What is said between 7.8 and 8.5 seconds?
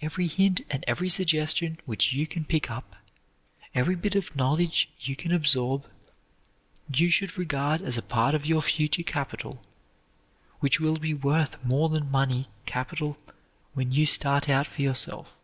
as a part of